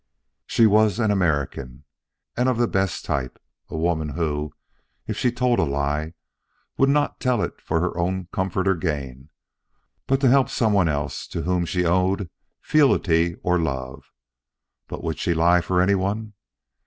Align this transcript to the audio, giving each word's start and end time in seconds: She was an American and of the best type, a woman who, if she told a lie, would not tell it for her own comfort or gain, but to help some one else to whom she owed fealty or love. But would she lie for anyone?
She 0.47 0.65
was 0.65 0.97
an 0.97 1.11
American 1.11 1.83
and 2.35 2.49
of 2.49 2.57
the 2.57 2.67
best 2.67 3.05
type, 3.05 3.37
a 3.69 3.77
woman 3.77 4.09
who, 4.09 4.51
if 5.05 5.15
she 5.15 5.31
told 5.31 5.59
a 5.59 5.63
lie, 5.63 6.15
would 6.75 6.89
not 6.89 7.19
tell 7.19 7.43
it 7.43 7.61
for 7.61 7.79
her 7.81 7.95
own 7.95 8.25
comfort 8.33 8.67
or 8.67 8.73
gain, 8.73 9.29
but 10.07 10.19
to 10.21 10.27
help 10.27 10.49
some 10.49 10.73
one 10.73 10.87
else 10.87 11.27
to 11.27 11.43
whom 11.43 11.65
she 11.65 11.85
owed 11.85 12.31
fealty 12.61 13.35
or 13.43 13.59
love. 13.59 14.11
But 14.87 15.03
would 15.03 15.19
she 15.19 15.35
lie 15.35 15.61
for 15.61 15.79
anyone? 15.79 16.33